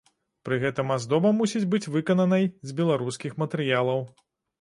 [0.47, 4.01] Пры гэтым аздоба мусіць быць выкананай з беларускіх матэрыялаў.